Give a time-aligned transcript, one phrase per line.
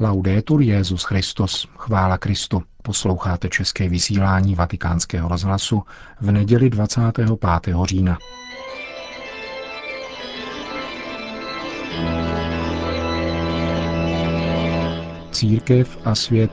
[0.00, 2.62] Laudetur Jezus Christus, chvála Kristu.
[2.82, 5.82] Posloucháte české vysílání Vatikánského rozhlasu
[6.20, 7.28] v neděli 25.
[7.84, 8.18] října.
[15.30, 16.52] Církev a svět.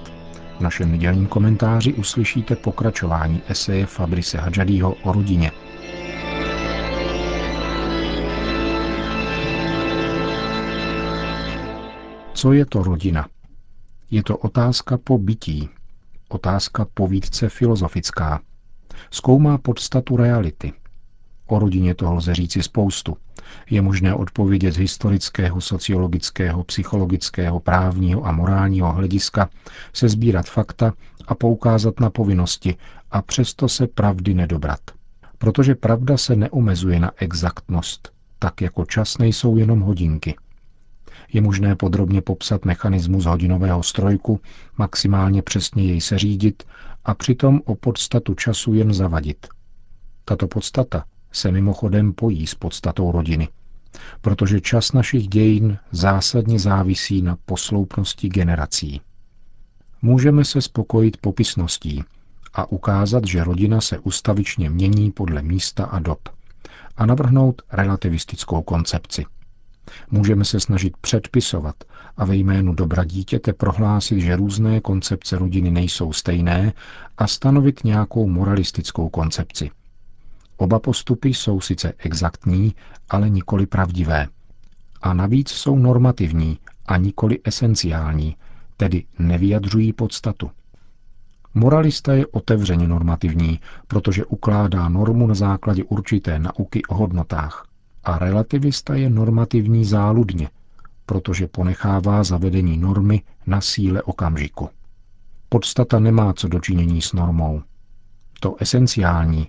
[0.58, 5.52] V našem nedělním komentáři uslyšíte pokračování eseje Fabrice Hadžadího o rodině–
[12.36, 13.28] Co je to rodina?
[14.12, 15.70] Je to otázka po bytí,
[16.30, 18.42] otázka povídce filozofická.
[19.12, 20.74] Zkoumá podstatu reality.
[21.48, 23.18] O rodině toho lze říci spoustu.
[23.70, 29.50] Je možné odpovědět z historického, sociologického, psychologického, právního a morálního hlediska,
[29.94, 30.94] se sbírat fakta
[31.28, 32.76] a poukázat na povinnosti
[33.12, 34.80] a přesto se pravdy nedobrat.
[35.38, 40.36] Protože pravda se neomezuje na exaktnost, tak jako čas nejsou jenom hodinky.
[41.34, 44.40] Je možné podrobně popsat mechanismus hodinového strojku,
[44.78, 46.64] maximálně přesně jej seřídit
[47.06, 49.48] a přitom o podstatu času jen zavadit.
[50.26, 53.48] Tato podstata se mimochodem pojí s podstatou rodiny,
[54.22, 59.02] protože čas našich dějin zásadně závisí na posloupnosti generací.
[60.02, 62.04] Můžeme se spokojit popisností
[62.54, 66.20] a ukázat, že rodina se ustavičně mění podle místa a dob
[66.98, 69.26] a navrhnout relativistickou koncepci.
[70.12, 71.76] Můžeme se snažit předpisovat
[72.18, 76.74] a ve jménu dobra dítěte prohlásit, že různé koncepce rodiny nejsou stejné
[77.18, 79.72] a stanovit nějakou moralistickou koncepci.
[80.58, 82.76] Oba postupy jsou sice exaktní,
[83.10, 84.28] ale nikoli pravdivé.
[85.02, 88.36] A navíc jsou normativní a nikoli esenciální,
[88.78, 90.52] tedy nevyjadřují podstatu.
[91.54, 97.66] Moralista je otevřeně normativní, protože ukládá normu na základě určité nauky o hodnotách
[98.06, 100.50] a relativista je normativní záludně,
[101.06, 104.70] protože ponechává zavedení normy na síle okamžiku.
[105.50, 107.62] Podstata nemá co dočinění s normou.
[108.40, 109.48] To esenciální,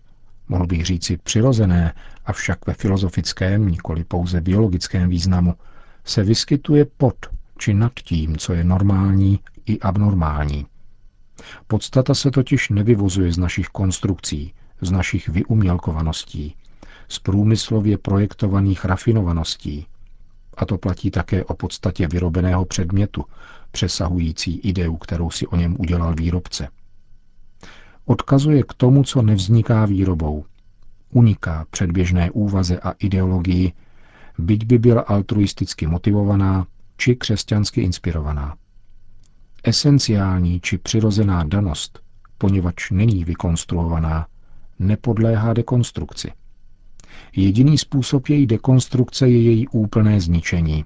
[0.48, 1.94] mohl bych říci přirozené,
[2.24, 5.54] avšak ve filozofickém, nikoli pouze biologickém významu,
[6.04, 7.14] se vyskytuje pod
[7.58, 10.66] či nad tím, co je normální i abnormální.
[11.66, 16.56] Podstata se totiž nevyvozuje z našich konstrukcí, z našich vyumělkovaností,
[17.08, 19.86] z průmyslově projektovaných rafinovaností.
[20.56, 23.24] A to platí také o podstatě vyrobeného předmětu,
[23.70, 26.68] přesahující ideu, kterou si o něm udělal výrobce.
[28.04, 30.44] Odkazuje k tomu, co nevzniká výrobou.
[31.10, 33.72] Uniká předběžné úvaze a ideologii,
[34.38, 38.56] byť by byla altruisticky motivovaná či křesťansky inspirovaná.
[39.64, 42.00] Esenciální či přirozená danost,
[42.38, 44.26] poněvadž není vykonstruovaná,
[44.78, 46.32] nepodléhá dekonstrukci.
[47.36, 50.84] Jediný způsob její dekonstrukce je její úplné zničení.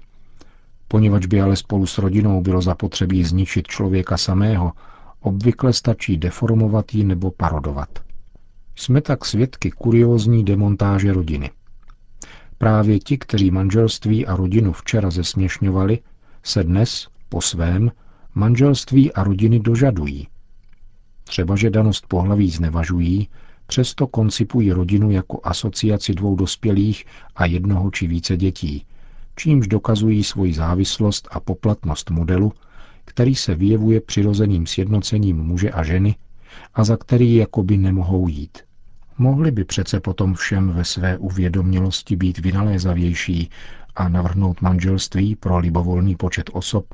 [0.87, 4.71] Poněvadž by ale spolu s rodinou bylo zapotřebí zničit člověka samého,
[5.19, 7.89] obvykle stačí deformovat ji nebo parodovat.
[8.75, 11.51] Jsme tak svědky kuriózní demontáže rodiny.
[12.57, 15.99] Právě ti, kteří manželství a rodinu včera zesměšňovali,
[16.43, 17.91] se dnes, po svém,
[18.35, 20.27] manželství a rodiny dožadují.
[21.23, 23.29] Třeba, že danost pohlaví znevažují,
[23.71, 27.05] Přesto koncipují rodinu jako asociaci dvou dospělých
[27.35, 28.85] a jednoho či více dětí,
[29.35, 32.53] čímž dokazují svoji závislost a poplatnost modelu,
[33.05, 36.15] který se vyjevuje přirozeným sjednocením muže a ženy
[36.73, 38.57] a za který jakoby nemohou jít.
[39.17, 43.49] Mohli by přece potom všem ve své uvědomělosti být vynalézavější
[43.95, 46.85] a navrhnout manželství pro libovolný počet osob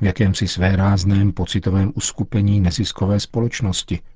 [0.00, 4.00] v jakémsi své rázném pocitovém uskupení neziskové společnosti–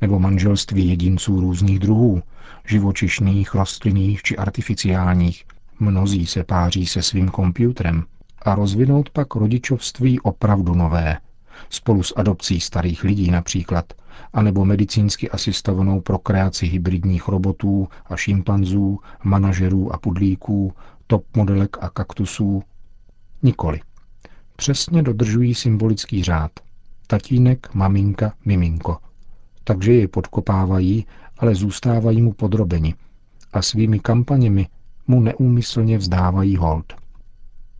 [0.00, 2.22] nebo manželství jedinců různých druhů,
[2.66, 5.44] živočišných, rostlinných či artificiálních.
[5.80, 8.04] Mnozí se páří se svým počítačem
[8.42, 11.18] a rozvinout pak rodičovství opravdu nové,
[11.70, 13.92] spolu s adopcí starých lidí například,
[14.32, 20.72] anebo medicínsky asistovanou prokreaci hybridních robotů a šimpanzů, manažerů a pudlíků,
[21.06, 22.62] top modelek a kaktusů.
[23.42, 23.80] Nikoli.
[24.56, 26.50] Přesně dodržují symbolický řád.
[27.06, 28.96] Tatínek, maminka, miminko
[29.68, 31.06] takže je podkopávají,
[31.38, 32.94] ale zůstávají mu podrobeni
[33.52, 34.66] a svými kampaněmi
[35.06, 36.92] mu neúmyslně vzdávají hold.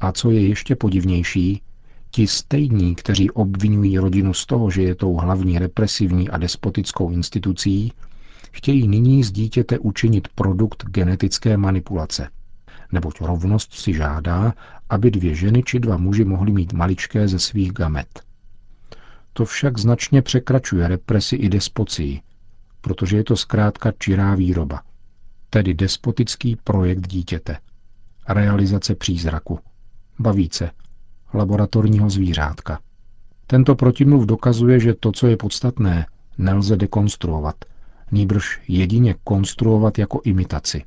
[0.00, 1.62] A co je ještě podivnější,
[2.10, 7.92] ti stejní, kteří obvinují rodinu z toho, že je tou hlavní represivní a despotickou institucí,
[8.52, 12.28] chtějí nyní z dítěte učinit produkt genetické manipulace.
[12.92, 14.54] Neboť rovnost si žádá,
[14.90, 18.27] aby dvě ženy či dva muži mohli mít maličké ze svých gamet.
[19.38, 22.20] To však značně překračuje represi i despocii,
[22.80, 24.82] protože je to zkrátka čirá výroba,
[25.50, 27.58] tedy despotický projekt dítěte,
[28.28, 29.58] realizace přízraku,
[30.18, 30.70] bavíce,
[31.34, 32.80] laboratorního zvířátka.
[33.46, 36.06] Tento protimluv dokazuje, že to, co je podstatné,
[36.38, 37.56] nelze dekonstruovat,
[38.10, 40.84] nýbrž jedině konstruovat jako imitaci.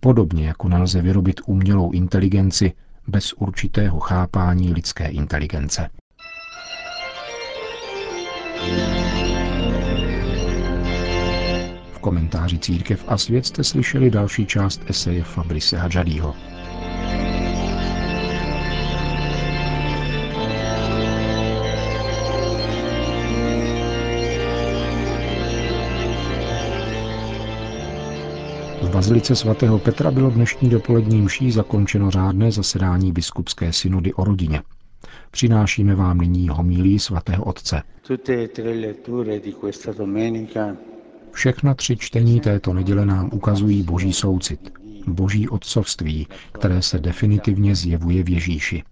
[0.00, 2.72] Podobně jako nelze vyrobit umělou inteligenci
[3.06, 5.88] bez určitého chápání lidské inteligence.
[11.92, 16.34] V komentáři Církev a svět jste slyšeli další část eseje Fabrice Hadžadího.
[28.82, 34.62] V bazilice svatého Petra bylo dnešní dopolední mší zakončeno řádné zasedání biskupské synody o rodině.
[35.30, 37.82] Přinášíme vám nyní homílí svatého otce.
[41.32, 44.72] Všechna tři čtení této neděle nám ukazují boží soucit,
[45.06, 48.82] boží otcovství, které se definitivně zjevuje v Ježíši.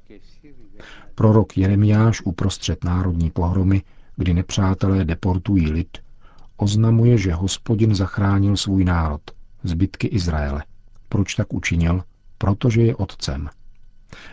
[1.14, 3.82] Prorok Jeremiáš uprostřed národní pohromy,
[4.16, 5.98] kdy nepřátelé deportují lid,
[6.56, 9.20] oznamuje, že hospodin zachránil svůj národ,
[9.64, 10.64] zbytky Izraele.
[11.08, 12.02] Proč tak učinil?
[12.38, 13.48] Protože je otcem.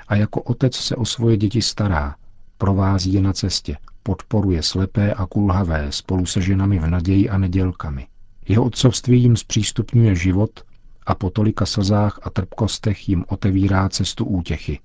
[0.07, 2.15] A jako otec se o svoje děti stará,
[2.57, 8.07] provází je na cestě, podporuje slepé a kulhavé spolu se ženami v naději a nedělkami.
[8.47, 10.63] Jeho otcovství jim zpřístupňuje život
[11.05, 14.79] a po tolika slzách a trpkostech jim otevírá cestu útěchy.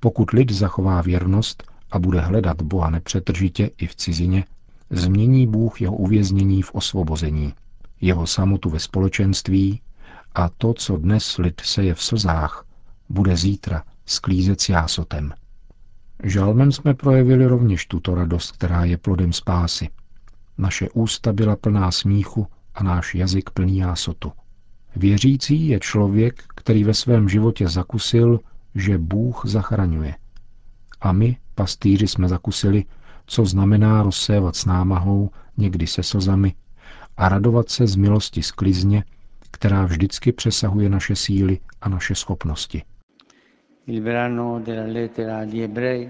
[0.00, 4.44] Pokud lid zachová věrnost a bude hledat Boha nepřetržitě i v cizině,
[4.90, 7.54] změní Bůh jeho uvěznění v osvobození,
[8.00, 9.80] jeho samotu ve společenství
[10.34, 12.64] a to, co dnes lid seje v slzách,
[13.10, 15.32] bude zítra sklízet s jásotem.
[16.22, 19.88] Žalmem jsme projevili rovněž tuto radost, která je plodem spásy.
[20.58, 24.32] Naše ústa byla plná smíchu a náš jazyk plný jásotu.
[24.96, 28.40] Věřící je člověk, který ve svém životě zakusil,
[28.74, 30.14] že Bůh zachraňuje.
[31.00, 32.84] A my, pastýři, jsme zakusili,
[33.26, 36.54] co znamená rozsévat s námahou, někdy se slzami,
[37.16, 39.04] a radovat se z milosti sklizně,
[39.50, 42.82] která vždycky přesahuje naše síly a naše schopnosti.
[43.86, 46.08] Il brano della lettera agli ebrei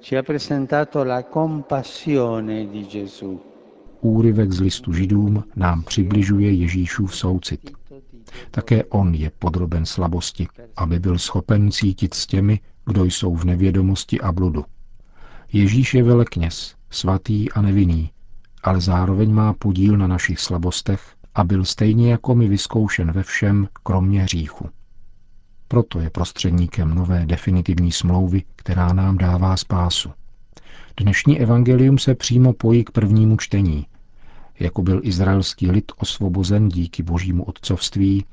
[0.00, 3.40] ci ha presentato la compassione di Gesù.
[4.00, 7.72] Úryvek z listu židům nám přibližuje Ježíšův soucit.
[8.50, 14.20] Také on je podroben slabosti, aby byl schopen cítit s těmi, kdo jsou v nevědomosti
[14.20, 14.64] a bludu.
[15.52, 18.10] Ježíš je velekněz, svatý a nevinný,
[18.62, 23.68] ale zároveň má podíl na našich slabostech a byl stejně jako my vyzkoušen ve všem,
[23.82, 24.68] kromě hříchu.
[25.72, 30.10] Proto je prostředníkem nové definitivní smlouvy, která nám dává spásu.
[31.00, 33.86] Dnešní evangelium se přímo pojí k prvnímu čtení.
[34.60, 38.24] Jako byl izraelský lid osvobozen díky božímu otcovství,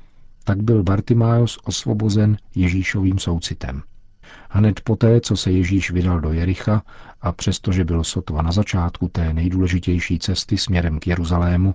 [0.44, 3.82] tak byl Bartimájos osvobozen Ježíšovým soucitem.
[4.50, 6.82] Hned poté, co se Ježíš vydal do Jericha
[7.20, 11.74] a přestože byl sotva na začátku té nejdůležitější cesty směrem k Jeruzalému,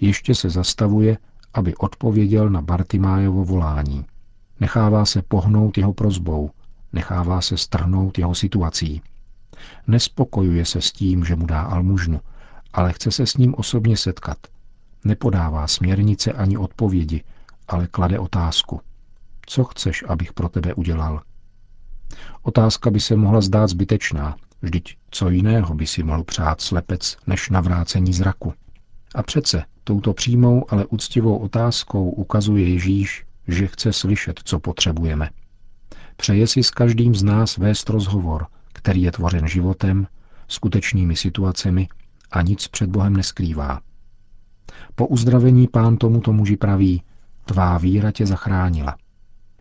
[0.00, 1.18] ještě se zastavuje,
[1.54, 4.04] aby odpověděl na Bartimájovo volání.
[4.60, 6.50] Nechává se pohnout jeho prozbou,
[6.92, 9.02] nechává se strhnout jeho situací.
[9.86, 12.20] Nespokojuje se s tím, že mu dá almužnu,
[12.72, 14.38] ale chce se s ním osobně setkat.
[15.04, 17.24] Nepodává směrnice ani odpovědi,
[17.68, 18.80] ale klade otázku.
[19.46, 21.22] Co chceš, abych pro tebe udělal?
[22.42, 27.50] Otázka by se mohla zdát zbytečná, vždyť co jiného by si mohl přát slepec než
[27.50, 28.54] navrácení zraku.
[29.14, 35.30] A přece touto přímou, ale úctivou otázkou ukazuje Ježíš, že chce slyšet, co potřebujeme.
[36.16, 40.06] Přeje si s každým z nás vést rozhovor, který je tvořen životem,
[40.48, 41.88] skutečnými situacemi
[42.30, 43.80] a nic před Bohem neskrývá.
[44.94, 47.02] Po uzdravení pán tomuto muži praví,
[47.44, 48.96] tvá víra tě zachránila.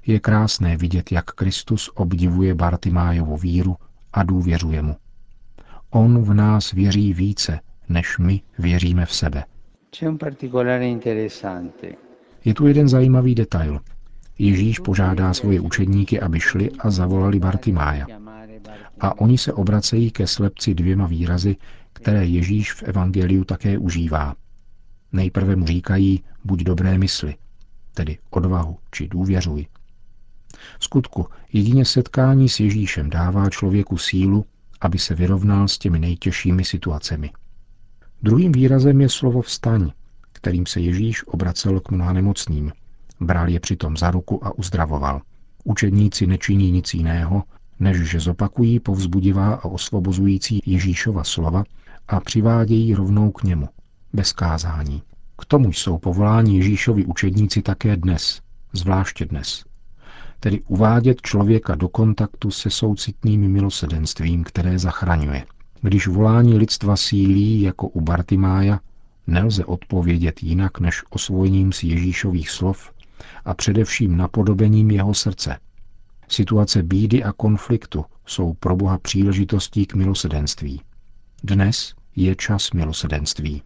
[0.06, 3.76] Je krásné vidět, jak Kristus obdivuje Bartimájovu víru
[4.14, 4.96] a důvěřuje mu.
[5.90, 7.60] On v nás věří více,
[7.90, 9.44] než my věříme v sebe.
[12.46, 13.80] Je tu jeden zajímavý detail.
[14.40, 18.06] Ježíš požádá svoje učedníky, aby šli a zavolali Bartimája.
[19.00, 21.56] A oni se obracejí ke slepci dvěma výrazy,
[21.94, 24.36] které Ježíš v Evangeliu také užívá.
[25.12, 27.36] Nejprve mu říkají, buď dobré mysli,
[27.94, 29.66] tedy odvahu či důvěřuj.
[30.80, 34.46] V skutku, jedině setkání s Ježíšem dává člověku sílu,
[34.82, 37.32] aby se vyrovnal s těmi nejtěžšími situacemi.
[38.24, 39.92] Druhým výrazem je slovo vstaň,
[40.44, 42.72] kterým se Ježíš obracel k mnoha nemocným.
[43.20, 45.22] Bral je přitom za ruku a uzdravoval.
[45.64, 47.44] Učedníci nečiní nic jiného,
[47.80, 51.64] než že zopakují povzbudivá a osvobozující Ježíšova slova
[52.08, 53.70] a přivádějí rovnou k němu,
[54.14, 55.02] bez kázání.
[55.38, 58.42] K tomu jsou povoláni Ježíšovi učedníci také dnes,
[58.74, 59.64] zvláště dnes.
[60.40, 65.46] tedy uvádět člověka do kontaktu se soucitným milosedenstvím, které zachraňuje.
[65.82, 68.80] Když volání lidstva sílí jako u Bartimája,
[69.28, 72.92] nelze odpovědět jinak než osvojením z Ježíšových slov
[73.46, 75.58] a především napodobením jeho srdce.
[76.28, 80.82] Situace bídy a konfliktu jsou pro Boha příležitostí k milosedenství.
[81.44, 83.62] Dnes je čas milosedenství.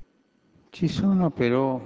[0.71, 1.81] Ci sono però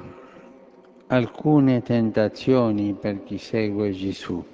[1.10, 4.46] alcune tentazioni per chi segue Gesù.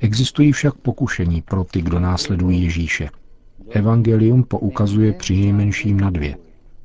[0.00, 3.10] Existují však pokušení pro ty, kdo následují Ježíše.
[3.70, 6.36] Evangelium poukazuje při nejmenším na dvě.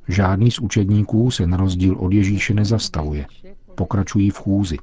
[0.08, 3.26] Žádný z učedníků se na rozdíl od Ježíše nezastavuje.
[3.74, 4.76] Pokračují v chůzi.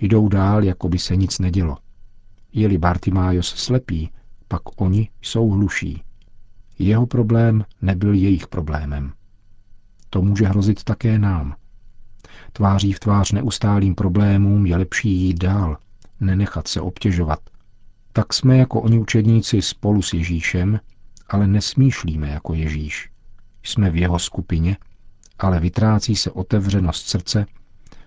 [0.00, 1.78] Jdou dál, jako by se nic nedělo.
[2.52, 4.10] Je-li Bartimájos slepý,
[4.48, 6.02] pak oni jsou hluší.
[6.78, 9.12] Jeho problém nebyl jejich problémem.
[10.10, 11.54] To může hrozit také nám.
[12.52, 15.76] Tváří v tvář neustálým problémům je lepší jít dál,
[16.20, 17.38] nenechat se obtěžovat.
[18.12, 20.80] Tak jsme jako oni učedníci spolu s Ježíšem,
[21.28, 23.10] ale nesmýšlíme jako Ježíš.
[23.62, 24.76] Jsme v jeho skupině,
[25.38, 27.46] ale vytrácí se otevřenost srdce,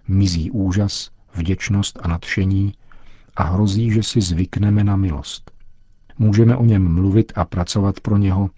[0.08, 2.74] mizí úžas, vděčnost a nadšení
[3.36, 5.52] a hrozí, že si zvykneme na milost.
[6.18, 8.50] Můžeme o něm mluvit a pracovat pro něho,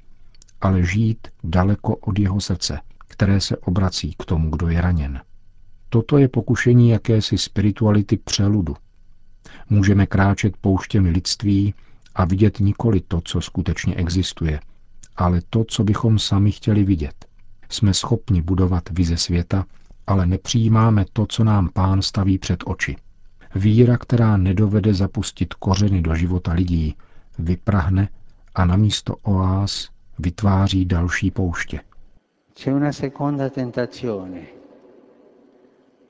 [0.62, 5.22] ale žít daleko od jeho srdce, které se obrací k tomu, kdo je raněn.
[5.90, 8.76] Toto je pokušení jakési spirituality přeludu.
[9.70, 11.74] Můžeme kráčet pouštěmi lidství
[12.16, 14.60] a vidět nikoli to, co skutečně existuje,
[15.18, 17.26] ale to, co bychom sami chtěli vidět.
[17.70, 19.66] Jsme schopni budovat vize světa,
[20.08, 22.96] ale nepřijímáme to, co nám pán staví před oči.
[23.56, 26.96] Víra, která nedovede zapustit kořeny do života lidí,
[27.40, 28.10] vyprahne
[28.56, 31.80] a namísto oáz vytváří další pouště.
[32.56, 34.42] C'è una seconda tentazione,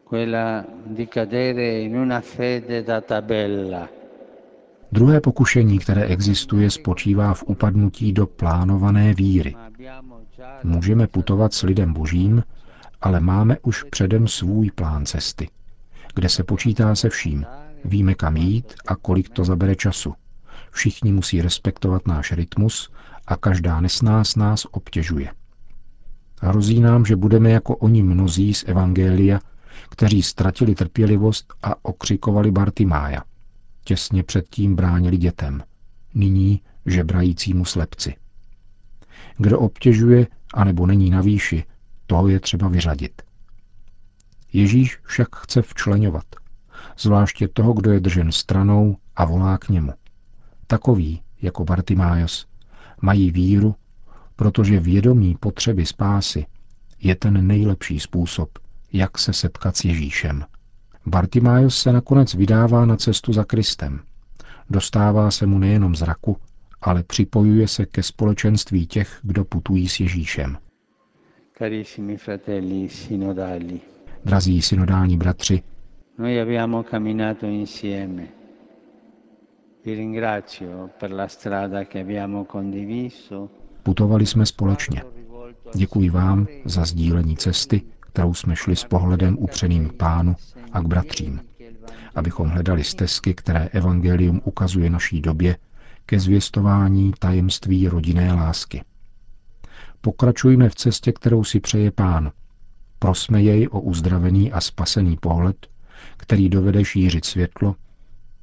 [0.04, 3.97] quella di cadere in una fede da tabella.
[4.92, 9.56] Druhé pokušení, které existuje, spočívá v upadnutí do plánované víry.
[10.64, 12.44] Můžeme putovat s lidem božím,
[13.02, 15.50] ale máme už předem svůj plán cesty,
[16.16, 17.46] kde se počítá se vším.
[17.86, 20.14] Víme, kam jít a kolik to zabere času.
[20.72, 22.92] Všichni musí respektovat náš rytmus
[23.28, 25.30] a každá nesnás nás obtěžuje.
[26.42, 29.40] Hrozí nám, že budeme jako oni mnozí z Evangelia,
[29.90, 33.24] kteří ztratili trpělivost a okřikovali Bartimája.
[33.88, 35.64] Těsně předtím bránili dětem,
[36.14, 38.16] nyní žebrajícímu slepci.
[39.38, 41.64] Kdo obtěžuje anebo není na výši,
[42.08, 43.22] toho je třeba vyřadit.
[44.54, 46.26] Ježíš však chce včlenovat,
[46.98, 49.94] zvláště toho, kdo je držen stranou a volá k němu.
[50.68, 52.48] Takový, jako Bartimájos,
[53.02, 53.76] mají víru,
[54.36, 56.46] protože vědomí potřeby spásy
[57.00, 58.60] je ten nejlepší způsob,
[58.94, 60.46] jak se setkat s Ježíšem.
[61.08, 64.00] Bartimájos se nakonec vydává na cestu za Kristem.
[64.70, 66.38] Dostává se mu nejenom zraku,
[66.82, 70.58] ale připojuje se ke společenství těch, kdo putují s Ježíšem.
[71.58, 73.80] Carissimi fratelli sinodali.
[74.26, 75.64] Drazí synodální bratři,
[76.18, 78.28] Noi abbiamo camminato insieme.
[79.84, 83.50] Vi ringrazio per la strada che abbiamo condiviso.
[83.84, 85.04] Putovali jsme společně.
[85.76, 90.36] Děkuji vám za sdílení cesty, kterou jsme šli s pohledem upřeným k pánu
[90.72, 91.42] a k bratřím,
[92.16, 95.58] abychom hledali stezky, které Evangelium ukazuje naší době
[96.06, 98.84] ke zvěstování tajemství rodinné lásky.
[100.02, 102.32] Pokračujme v cestě, kterou si přeje pán.
[103.00, 105.68] Prosme jej o uzdravený a spasený pohled,
[106.18, 107.76] který dovede šířit světlo,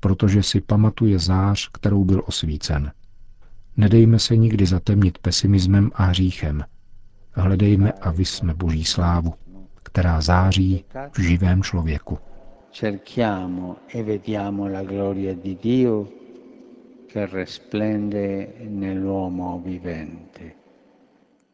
[0.01, 2.93] protože si pamatuje zář, kterou byl osvícen.
[3.77, 6.65] Nedejme se nikdy zatemnit pesimismem a hříchem.
[7.33, 9.35] Hledejme a vysme Boží slávu,
[9.85, 12.19] která září v živém člověku.
[12.73, 16.07] Cerchiamo e vediamo la gloria di Dio
[17.13, 20.51] che resplende nell'uomo vivente.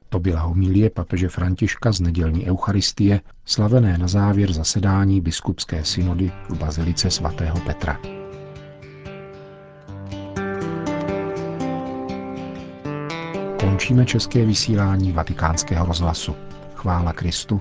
[0.09, 6.59] To byla homilie papeže Františka z nedělní Eucharistie, slavené na závěr zasedání biskupské synody v
[6.59, 8.01] Bazilice svatého Petra.
[13.61, 16.37] Končíme české vysílání vatikánského rozhlasu.
[16.75, 17.61] Chvála Kristu.